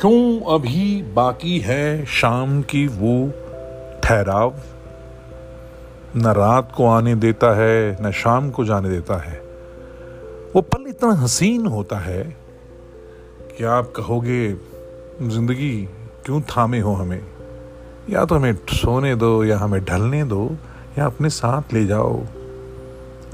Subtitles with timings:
[0.00, 3.30] क्यों अभी बाकी है शाम की वो
[4.02, 4.54] ठहराव?
[6.16, 9.40] न रात को आने देता है, न शाम को जाने देता है।
[10.54, 12.36] वो पल इतना हसीन होता है
[13.58, 14.52] कि आप कहोगे,
[15.22, 15.88] ज़िंदगी
[16.24, 17.22] क्यों थामे हो हमें?
[18.10, 20.56] या तो हमें सोने दो, या हमें ढलने दो,
[20.98, 22.22] या अपने साथ ले जाओ।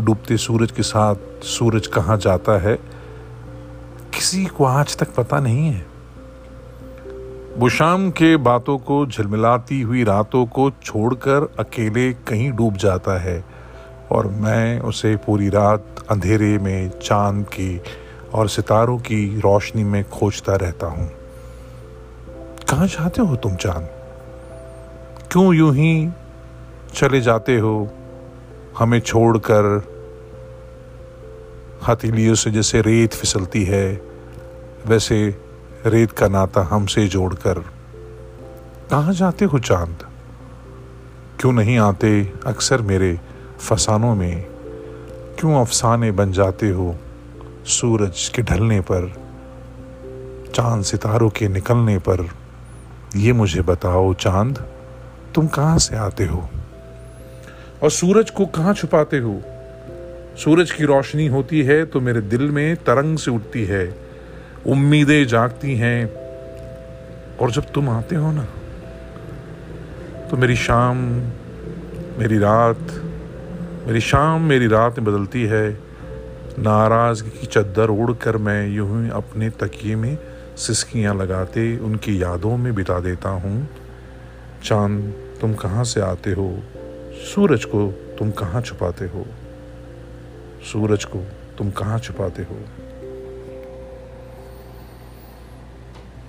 [0.00, 2.74] डूबते सूरज के साथ सूरज कहाँ जाता है,
[4.14, 5.86] किसी को आज तक पता नहीं है।
[7.56, 13.44] वो शाम के बातों को, झलमिलाती हुई रातों को छोड़कर अकेले कहीं डूब जाता है
[14.12, 17.80] और मैं उसे पूरी रात अंधेरे में, चाँद की
[18.34, 21.10] और सितारों की रोशनी में खोजता रहता हूँ।
[22.68, 23.88] कहाँ जाते हो तुम चाँद?
[25.32, 26.08] क्यों यूँ ही
[26.94, 27.88] चले जाते हो?
[28.78, 29.64] हमें छोड़कर
[31.88, 34.02] हथेलियों से जैसे रेत फिसलती है,
[34.86, 35.36] वैसे
[35.86, 37.58] रेत का नाता हमसे जोड़कर।
[38.90, 40.06] कहाँ जाते हो चाँद?
[41.40, 43.20] क्यों नहीं आते अक्सर मेरे
[43.58, 44.42] फसानों में?
[45.38, 46.96] क्यों अफसाने बन जाते हो
[47.66, 49.12] सूरज के ढलने पर,
[50.54, 52.28] चाँद सितारों के निकलने पर?
[53.16, 54.58] ये मुझे बताओ चाँद,
[55.34, 56.48] तुम कहाँ से आते हो?
[57.82, 59.40] और सूरज को कहाँ छुपाते हो?
[60.38, 63.84] सूरज की रोशनी होती है तो मेरे दिल में तरंग से उठती है।
[64.66, 66.06] उम्मीदें जागती हैं।
[67.36, 68.46] और जब तुम आते हो ना
[70.30, 70.96] तो मेरी शाम,
[72.18, 72.78] मेरी रात,
[73.86, 75.70] मेरी शाम, मेरी रात में बदलती है।
[76.58, 80.18] नाराज़गी की चद्दर उड़कर मैं यूँ ही अपने तकिए में
[80.56, 83.68] सिसकियाँ लगाते, उनकी यादों में बिता देता हूँ।
[84.64, 86.62] चाँद, तुम कहाँ से आते हो?
[87.14, 89.26] सूरज को तुम कहाँ छुपाते हो?
[90.72, 91.18] सूरज को
[91.58, 92.83] तुम कहाँ छुपाते हो?